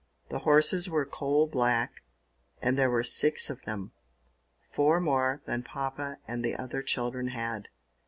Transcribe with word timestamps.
The 0.29 0.39
horses 0.39 0.89
were 0.89 1.05
coal 1.05 1.45
black, 1.45 2.01
and 2.59 2.75
there 2.75 2.89
were 2.89 3.03
six 3.03 3.51
of 3.51 3.61
them, 3.65 3.91
four 4.73 4.99
more 4.99 5.43
than 5.45 5.61
Papa 5.61 6.17
and 6.27 6.43
the 6.43 6.55
other 6.55 6.81
children 6.81 7.27
had. 7.27 7.67